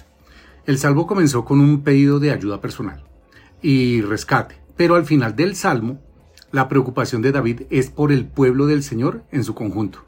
El 0.66 0.78
salmo 0.78 1.06
comenzó 1.06 1.44
con 1.44 1.60
un 1.60 1.82
pedido 1.82 2.20
de 2.20 2.30
ayuda 2.30 2.60
personal 2.60 3.02
y 3.60 4.00
rescate, 4.02 4.56
pero 4.76 4.94
al 4.94 5.04
final 5.04 5.34
del 5.34 5.56
salmo, 5.56 5.98
la 6.52 6.68
preocupación 6.68 7.20
de 7.20 7.32
David 7.32 7.62
es 7.70 7.90
por 7.90 8.12
el 8.12 8.26
pueblo 8.26 8.66
del 8.66 8.82
Señor 8.82 9.24
en 9.32 9.42
su 9.42 9.54
conjunto. 9.54 10.04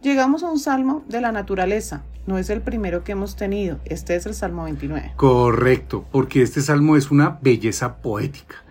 Llegamos 0.00 0.44
a 0.44 0.50
un 0.50 0.58
salmo 0.58 1.04
de 1.08 1.20
la 1.20 1.32
naturaleza. 1.32 2.04
No 2.26 2.38
es 2.38 2.48
el 2.50 2.62
primero 2.62 3.04
que 3.04 3.12
hemos 3.12 3.36
tenido. 3.36 3.80
Este 3.84 4.16
es 4.16 4.26
el 4.26 4.34
Salmo 4.34 4.64
29. 4.64 5.12
Correcto, 5.16 6.06
porque 6.10 6.42
este 6.42 6.62
salmo 6.62 6.96
es 6.96 7.10
una 7.10 7.38
belleza 7.42 7.98
poética. 7.98 8.64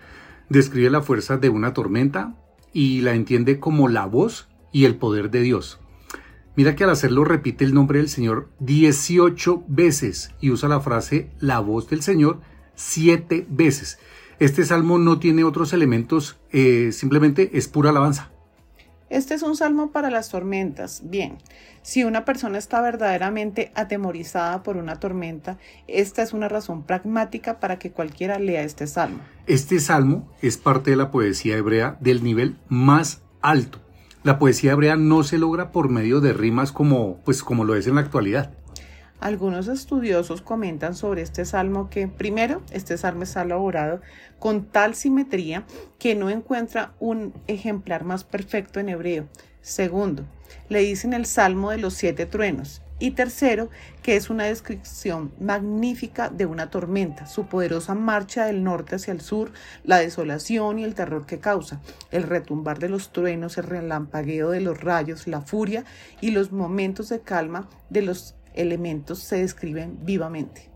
Describe 0.48 0.90
la 0.90 1.02
fuerza 1.02 1.36
de 1.36 1.48
una 1.48 1.72
tormenta 1.72 2.34
y 2.72 3.00
la 3.02 3.14
entiende 3.14 3.60
como 3.60 3.88
la 3.88 4.06
voz 4.06 4.48
y 4.72 4.84
el 4.86 4.96
poder 4.96 5.30
de 5.30 5.42
Dios. 5.42 5.78
Mira 6.56 6.76
que 6.76 6.84
al 6.84 6.90
hacerlo 6.90 7.24
repite 7.24 7.64
el 7.64 7.74
nombre 7.74 7.98
del 7.98 8.08
Señor 8.08 8.48
18 8.60 9.64
veces 9.68 10.32
y 10.40 10.50
usa 10.50 10.68
la 10.68 10.80
frase 10.80 11.30
la 11.40 11.60
voz 11.60 11.88
del 11.88 12.02
Señor 12.02 12.40
siete 12.74 13.46
veces. 13.48 13.98
Este 14.40 14.64
salmo 14.64 14.98
no 14.98 15.18
tiene 15.18 15.44
otros 15.44 15.72
elementos, 15.72 16.36
eh, 16.50 16.90
simplemente 16.92 17.56
es 17.56 17.68
pura 17.68 17.90
alabanza. 17.90 18.33
Este 19.10 19.34
es 19.34 19.42
un 19.42 19.54
salmo 19.54 19.90
para 19.90 20.10
las 20.10 20.30
tormentas. 20.30 21.02
Bien, 21.04 21.38
si 21.82 22.04
una 22.04 22.24
persona 22.24 22.56
está 22.56 22.80
verdaderamente 22.80 23.70
atemorizada 23.74 24.62
por 24.62 24.78
una 24.78 24.96
tormenta, 24.96 25.58
esta 25.86 26.22
es 26.22 26.32
una 26.32 26.48
razón 26.48 26.82
pragmática 26.82 27.60
para 27.60 27.78
que 27.78 27.92
cualquiera 27.92 28.38
lea 28.38 28.62
este 28.62 28.86
salmo. 28.86 29.20
Este 29.46 29.78
salmo 29.80 30.28
es 30.40 30.56
parte 30.56 30.90
de 30.90 30.96
la 30.96 31.10
poesía 31.10 31.56
hebrea 31.56 31.98
del 32.00 32.24
nivel 32.24 32.56
más 32.68 33.20
alto. 33.42 33.78
La 34.22 34.38
poesía 34.38 34.72
hebrea 34.72 34.96
no 34.96 35.22
se 35.22 35.36
logra 35.36 35.70
por 35.70 35.90
medio 35.90 36.22
de 36.22 36.32
rimas 36.32 36.72
como, 36.72 37.18
pues, 37.26 37.42
como 37.42 37.64
lo 37.64 37.76
es 37.76 37.86
en 37.86 37.96
la 37.96 38.00
actualidad. 38.00 38.52
Algunos 39.20 39.68
estudiosos 39.68 40.42
comentan 40.42 40.94
sobre 40.94 41.22
este 41.22 41.44
salmo 41.44 41.88
que, 41.88 42.08
primero, 42.08 42.62
este 42.72 42.98
salmo 42.98 43.22
está 43.22 43.42
elaborado 43.42 44.00
con 44.38 44.66
tal 44.66 44.94
simetría 44.94 45.64
que 45.98 46.14
no 46.14 46.28
encuentra 46.28 46.92
un 47.00 47.32
ejemplar 47.46 48.04
más 48.04 48.24
perfecto 48.24 48.80
en 48.80 48.90
hebreo. 48.90 49.26
Segundo, 49.62 50.24
le 50.68 50.80
dicen 50.80 51.14
el 51.14 51.24
salmo 51.24 51.70
de 51.70 51.78
los 51.78 51.94
siete 51.94 52.26
truenos. 52.26 52.82
Y 53.00 53.10
tercero, 53.12 53.70
que 54.02 54.14
es 54.14 54.30
una 54.30 54.44
descripción 54.44 55.32
magnífica 55.40 56.28
de 56.28 56.46
una 56.46 56.70
tormenta, 56.70 57.26
su 57.26 57.46
poderosa 57.46 57.94
marcha 57.94 58.46
del 58.46 58.62
norte 58.62 58.96
hacia 58.96 59.12
el 59.12 59.20
sur, 59.20 59.52
la 59.82 59.98
desolación 59.98 60.78
y 60.78 60.84
el 60.84 60.94
terror 60.94 61.26
que 61.26 61.40
causa, 61.40 61.80
el 62.12 62.22
retumbar 62.22 62.78
de 62.78 62.88
los 62.88 63.10
truenos, 63.10 63.58
el 63.58 63.64
relampagueo 63.64 64.50
de 64.50 64.60
los 64.60 64.80
rayos, 64.80 65.26
la 65.26 65.40
furia 65.40 65.84
y 66.20 66.30
los 66.30 66.52
momentos 66.52 67.08
de 67.08 67.20
calma 67.20 67.68
de 67.90 68.02
los 68.02 68.36
elementos 68.54 69.20
se 69.20 69.36
describen 69.36 69.98
vivamente. 70.02 70.70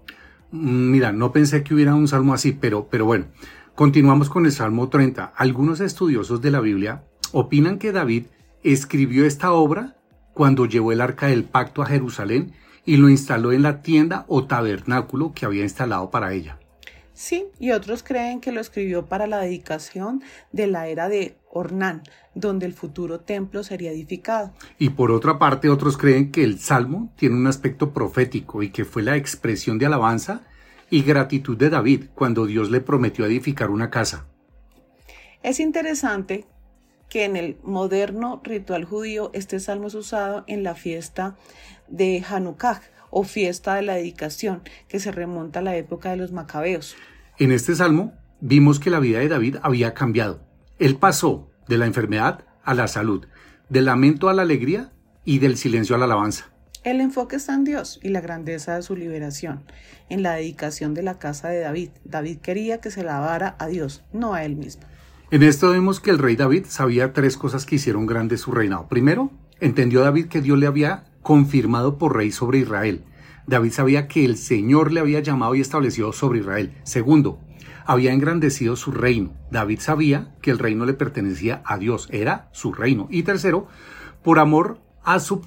Mm, 0.50 0.90
mira, 0.90 1.12
no 1.12 1.32
pensé 1.32 1.62
que 1.62 1.74
hubiera 1.74 1.94
un 1.94 2.08
salmo 2.08 2.34
así, 2.34 2.52
pero, 2.52 2.88
pero 2.90 3.04
bueno, 3.04 3.26
continuamos 3.74 4.28
con 4.28 4.46
el 4.46 4.52
Salmo 4.52 4.88
30. 4.88 5.32
Algunos 5.36 5.80
estudiosos 5.80 6.40
de 6.40 6.50
la 6.50 6.60
Biblia 6.60 7.04
opinan 7.32 7.78
que 7.78 7.92
David 7.92 8.26
escribió 8.62 9.24
esta 9.24 9.52
obra 9.52 9.96
cuando 10.34 10.66
llevó 10.66 10.92
el 10.92 11.00
arca 11.00 11.26
del 11.26 11.44
pacto 11.44 11.82
a 11.82 11.86
Jerusalén 11.86 12.52
y 12.84 12.96
lo 12.96 13.08
instaló 13.08 13.52
en 13.52 13.62
la 13.62 13.82
tienda 13.82 14.24
o 14.28 14.46
tabernáculo 14.46 15.32
que 15.34 15.44
había 15.44 15.62
instalado 15.62 16.10
para 16.10 16.32
ella. 16.32 16.58
Sí, 17.18 17.48
y 17.58 17.72
otros 17.72 18.04
creen 18.04 18.40
que 18.40 18.52
lo 18.52 18.60
escribió 18.60 19.06
para 19.06 19.26
la 19.26 19.40
dedicación 19.40 20.22
de 20.52 20.68
la 20.68 20.86
era 20.86 21.08
de 21.08 21.36
Ornán, 21.50 22.04
donde 22.36 22.64
el 22.64 22.74
futuro 22.74 23.18
templo 23.18 23.64
sería 23.64 23.90
edificado. 23.90 24.52
Y 24.78 24.90
por 24.90 25.10
otra 25.10 25.36
parte, 25.36 25.68
otros 25.68 25.98
creen 25.98 26.30
que 26.30 26.44
el 26.44 26.60
salmo 26.60 27.12
tiene 27.16 27.34
un 27.34 27.48
aspecto 27.48 27.92
profético 27.92 28.62
y 28.62 28.70
que 28.70 28.84
fue 28.84 29.02
la 29.02 29.16
expresión 29.16 29.78
de 29.78 29.86
alabanza 29.86 30.42
y 30.90 31.02
gratitud 31.02 31.56
de 31.56 31.70
David 31.70 32.04
cuando 32.14 32.46
Dios 32.46 32.70
le 32.70 32.80
prometió 32.80 33.26
edificar 33.26 33.70
una 33.70 33.90
casa. 33.90 34.28
Es 35.42 35.58
interesante 35.58 36.46
que 37.08 37.24
en 37.24 37.34
el 37.34 37.56
moderno 37.64 38.40
ritual 38.44 38.84
judío 38.84 39.32
este 39.34 39.58
salmo 39.58 39.88
es 39.88 39.94
usado 39.96 40.44
en 40.46 40.62
la 40.62 40.76
fiesta 40.76 41.34
de 41.88 42.24
Hanukkah 42.28 42.80
o 43.10 43.24
fiesta 43.24 43.74
de 43.74 43.82
la 43.82 43.94
dedicación 43.94 44.62
que 44.88 45.00
se 45.00 45.12
remonta 45.12 45.60
a 45.60 45.62
la 45.62 45.76
época 45.76 46.10
de 46.10 46.16
los 46.16 46.32
macabeos. 46.32 46.96
En 47.38 47.52
este 47.52 47.74
salmo 47.74 48.12
vimos 48.40 48.80
que 48.80 48.90
la 48.90 49.00
vida 49.00 49.18
de 49.18 49.28
David 49.28 49.56
había 49.62 49.94
cambiado. 49.94 50.40
Él 50.78 50.96
pasó 50.96 51.50
de 51.68 51.78
la 51.78 51.86
enfermedad 51.86 52.44
a 52.64 52.74
la 52.74 52.88
salud, 52.88 53.26
del 53.68 53.86
lamento 53.86 54.28
a 54.28 54.34
la 54.34 54.42
alegría 54.42 54.92
y 55.24 55.38
del 55.38 55.56
silencio 55.56 55.94
a 55.94 55.98
la 55.98 56.04
alabanza. 56.06 56.50
El 56.84 57.00
enfoque 57.00 57.36
está 57.36 57.54
en 57.54 57.64
Dios 57.64 57.98
y 58.02 58.08
la 58.08 58.20
grandeza 58.20 58.76
de 58.76 58.82
su 58.82 58.96
liberación, 58.96 59.64
en 60.08 60.22
la 60.22 60.34
dedicación 60.34 60.94
de 60.94 61.02
la 61.02 61.18
casa 61.18 61.48
de 61.48 61.60
David. 61.60 61.90
David 62.04 62.38
quería 62.38 62.80
que 62.80 62.90
se 62.90 63.02
lavara 63.02 63.56
a 63.58 63.66
Dios, 63.66 64.04
no 64.12 64.34
a 64.34 64.44
él 64.44 64.56
mismo. 64.56 64.84
En 65.30 65.42
esto 65.42 65.70
vemos 65.70 66.00
que 66.00 66.10
el 66.10 66.18
rey 66.18 66.36
David 66.36 66.64
sabía 66.68 67.12
tres 67.12 67.36
cosas 67.36 67.66
que 67.66 67.74
hicieron 67.74 68.06
grande 68.06 68.38
su 68.38 68.52
reinado. 68.52 68.88
Primero, 68.88 69.30
entendió 69.60 70.00
David 70.00 70.28
que 70.28 70.40
Dios 70.40 70.58
le 70.58 70.66
había 70.66 71.04
confirmado 71.28 71.98
por 71.98 72.16
rey 72.16 72.32
sobre 72.32 72.60
Israel. 72.60 73.04
David 73.46 73.72
sabía 73.72 74.08
que 74.08 74.24
el 74.24 74.38
Señor 74.38 74.92
le 74.92 75.00
había 75.00 75.20
llamado 75.20 75.54
y 75.54 75.60
establecido 75.60 76.14
sobre 76.14 76.38
Israel. 76.38 76.72
Segundo, 76.84 77.38
había 77.84 78.14
engrandecido 78.14 78.76
su 78.76 78.92
reino. 78.92 79.34
David 79.50 79.80
sabía 79.80 80.34
que 80.40 80.50
el 80.50 80.58
reino 80.58 80.86
le 80.86 80.94
pertenecía 80.94 81.60
a 81.66 81.76
Dios, 81.76 82.08
era 82.12 82.48
su 82.52 82.72
reino. 82.72 83.08
Y 83.10 83.24
tercero, 83.24 83.68
por 84.24 84.38
amor 84.38 84.80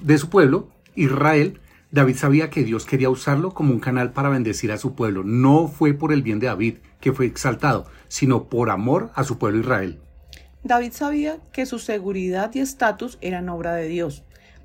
de 0.02 0.18
su 0.18 0.30
pueblo, 0.30 0.68
Israel, 0.94 1.58
David 1.90 2.14
sabía 2.14 2.48
que 2.48 2.62
Dios 2.62 2.86
quería 2.86 3.10
usarlo 3.10 3.52
como 3.52 3.72
un 3.72 3.80
canal 3.80 4.12
para 4.12 4.28
bendecir 4.28 4.70
a 4.70 4.78
su 4.78 4.94
pueblo. 4.94 5.24
No 5.24 5.66
fue 5.66 5.94
por 5.94 6.12
el 6.12 6.22
bien 6.22 6.38
de 6.38 6.46
David 6.46 6.76
que 7.00 7.12
fue 7.12 7.26
exaltado, 7.26 7.86
sino 8.06 8.44
por 8.44 8.70
amor 8.70 9.10
a 9.16 9.24
su 9.24 9.36
pueblo 9.36 9.58
Israel. 9.58 9.98
David 10.62 10.92
sabía 10.92 11.40
que 11.52 11.66
su 11.66 11.80
seguridad 11.80 12.52
y 12.54 12.60
estatus 12.60 13.18
eran 13.20 13.48
obra 13.48 13.74
de 13.74 13.88
Dios. 13.88 14.22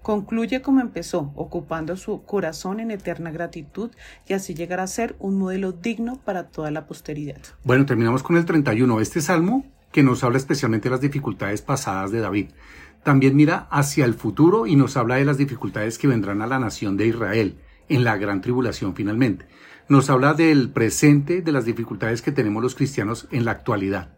Concluye 0.08 0.62
como 0.62 0.80
empezó, 0.80 1.34
ocupando 1.36 1.98
su 1.98 2.24
corazón 2.24 2.80
en 2.80 2.92
eterna 2.92 3.30
gratitud 3.30 3.92
y 4.26 4.32
así 4.32 4.54
llegar 4.54 4.80
a 4.80 4.88
ser 4.88 5.18
un 5.20 5.38
modelo 5.38 5.74
digno 5.74 6.18
para 6.24 6.48
toda 6.48 6.72
la 6.72 6.88
posteridad. 6.88 7.42
Bueno, 7.66 7.86
terminamos 7.86 8.24
con 8.24 8.38
el 8.38 8.46
31. 8.46 9.02
Este 9.02 9.20
salmo 9.20 9.66
que 9.92 10.04
nos 10.04 10.24
habla 10.24 10.38
especialmente 10.38 10.88
de 10.88 10.92
las 10.92 11.02
dificultades 11.02 11.62
pasadas 11.62 12.12
de 12.12 12.22
David. 12.22 12.52
también 13.04 13.36
mira 13.36 13.68
hacia 13.70 14.06
el 14.06 14.14
futuro 14.14 14.66
y 14.66 14.78
nos 14.78 14.96
habla 14.96 15.16
de 15.16 15.26
las 15.26 15.38
dificultades 15.38 15.98
que 15.98 16.08
vendrán 16.08 16.42
a 16.42 16.48
la 16.48 16.58
nación 16.58 16.96
de 16.96 17.08
Israel 17.08 17.58
en 17.90 18.06
la 18.06 18.16
gran 18.16 18.40
tribulación 18.40 18.96
finalmente. 18.96 19.46
Nos 19.90 20.10
habla 20.10 20.34
del 20.34 20.70
presente, 20.70 21.42
de 21.42 21.52
las 21.52 21.66
dificultades 21.66 22.22
que 22.22 22.32
tenemos 22.32 22.64
los 22.64 22.76
cristianos 22.76 23.28
en 23.32 23.44
la 23.44 23.52
actualidad. 23.52 24.17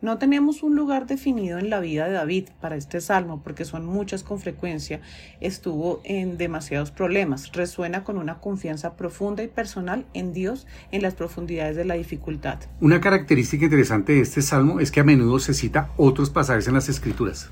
No 0.00 0.16
tenemos 0.18 0.62
un 0.62 0.76
lugar 0.76 1.06
definido 1.06 1.58
en 1.58 1.70
la 1.70 1.80
vida 1.80 2.06
de 2.06 2.12
David 2.12 2.50
para 2.60 2.76
este 2.76 3.00
salmo 3.00 3.42
porque 3.42 3.64
son 3.64 3.84
muchas 3.84 4.22
con 4.22 4.38
frecuencia. 4.38 5.00
Estuvo 5.40 6.00
en 6.04 6.38
demasiados 6.38 6.92
problemas. 6.92 7.50
Resuena 7.52 8.04
con 8.04 8.16
una 8.16 8.38
confianza 8.38 8.94
profunda 8.96 9.42
y 9.42 9.48
personal 9.48 10.06
en 10.14 10.32
Dios 10.32 10.68
en 10.92 11.02
las 11.02 11.14
profundidades 11.14 11.74
de 11.74 11.84
la 11.84 11.94
dificultad. 11.94 12.60
Una 12.80 13.00
característica 13.00 13.64
interesante 13.64 14.12
de 14.12 14.20
este 14.20 14.40
salmo 14.40 14.78
es 14.78 14.92
que 14.92 15.00
a 15.00 15.04
menudo 15.04 15.40
se 15.40 15.52
cita 15.52 15.90
otros 15.96 16.30
pasajes 16.30 16.68
en 16.68 16.74
las 16.74 16.88
escrituras. 16.88 17.50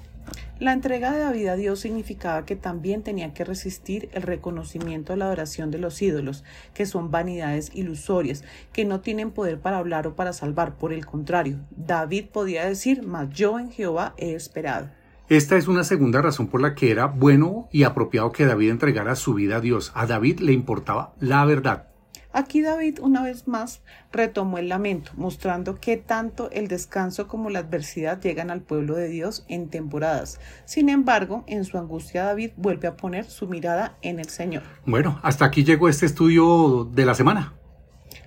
La 0.59 0.73
entrega 0.73 1.13
de 1.13 1.19
David 1.19 1.49
a 1.49 1.57
Dios 1.57 1.81
significaba 1.81 2.47
que 2.47 2.57
también 2.57 3.03
tenía 3.03 3.35
que 3.35 3.45
resistir 3.45 4.09
el 4.13 4.23
reconocimiento 4.23 5.13
de 5.13 5.19
la 5.19 5.27
adoración 5.27 5.71
de 5.71 5.79
los 5.79 6.01
ídolos, 6.01 6.45
que 6.73 6.87
son 6.87 7.11
vanidades 7.11 7.71
ilusorias, 7.75 8.43
que 8.73 8.87
no 8.87 9.01
tienen 9.01 9.33
poder 9.33 9.61
para 9.61 9.77
hablar 9.77 10.07
o 10.07 10.15
para 10.15 10.33
salvar. 10.33 10.79
Por 10.79 10.95
el 10.95 11.05
contrario, 11.05 11.59
David 11.77 12.31
podía 12.33 12.65
decir, 12.65 13.03
mas 13.03 13.29
yo 13.29 13.59
en 13.59 13.71
Jehová 13.71 14.15
he 14.17 14.33
esperado. 14.33 14.89
Esta 15.29 15.59
es 15.59 15.69
una 15.69 15.85
segunda 15.85 16.23
razón 16.23 16.47
por 16.47 16.63
la 16.63 16.75
que 16.75 16.91
era 16.91 17.05
bueno 17.05 17.69
y 17.71 17.83
apropiado 17.83 18.33
que 18.33 18.47
David 18.47 18.71
entregara 18.71 19.15
su 19.15 19.35
vida 19.35 19.57
a 19.57 19.61
Dios. 19.61 19.93
A 19.95 20.07
David 20.07 20.39
le 20.39 20.53
importaba 20.53 21.13
la 21.21 21.45
verdad. 21.45 21.89
Aquí 22.37 22.61
David 22.61 22.99
una 23.01 23.23
vez 23.23 23.49
más 23.49 23.81
retomó 24.13 24.59
el 24.59 24.69
lamento, 24.69 25.11
mostrando 25.17 25.81
que 25.81 25.97
tanto 25.97 26.51
el 26.51 26.69
descanso 26.69 27.29
como 27.29 27.49
la 27.49 27.61
adversidad 27.61 28.21
llegan 28.21 28.51
al 28.51 28.61
pueblo 28.61 28.95
de 28.95 29.09
Dios 29.09 29.47
en 29.49 29.71
temporadas. 29.71 30.39
Sin 30.67 30.91
embargo, 30.91 31.45
en 31.47 31.65
su 31.65 31.79
angustia 31.79 32.25
David 32.25 32.51
vuelve 32.59 32.89
a 32.89 32.97
poner 32.99 33.25
su 33.25 33.49
mirada 33.49 33.97
en 34.03 34.19
el 34.21 34.29
Señor. 34.29 34.65
Bueno, 34.85 35.19
hasta 35.23 35.47
aquí 35.47 35.65
llegó 35.65 35.89
este 35.89 36.05
estudio 36.05 36.87
de 36.93 37.07
la 37.07 37.15
semana. 37.15 37.55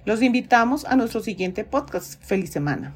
Los 0.06 0.24
invitamos 0.24 0.86
a 0.86 0.96
nuestro 0.96 1.22
siguiente 1.22 1.64
podcast. 1.64 2.20
Feliz 2.24 2.50
semana. 2.50 2.96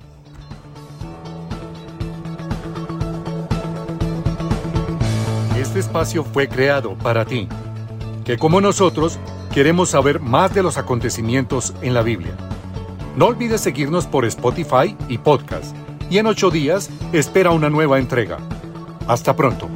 Este 5.60 5.77
espacio 5.77 6.24
fue 6.24 6.48
creado 6.48 6.98
para 6.98 7.24
ti, 7.24 7.48
que 8.25 8.36
como 8.36 8.60
nosotros 8.62 9.20
Queremos 9.54 9.90
saber 9.92 10.20
más 10.20 10.52
de 10.56 10.64
los 10.64 10.80
acontecimientos 10.80 11.76
en 11.84 11.94
la 11.94 12.02
Biblia. 12.02 12.36
No 13.16 13.28
olvides 13.28 13.62
seguirnos 13.62 14.08
por 14.08 14.26
Spotify 14.26 14.98
y 15.08 15.20
podcast. 15.20 15.76
Y 16.10 16.18
en 16.18 16.26
ocho 16.26 16.50
días 16.50 16.90
espera 17.12 17.52
una 17.52 17.70
nueva 17.70 18.00
entrega. 18.00 18.40
Hasta 19.08 19.36
pronto. 19.36 19.70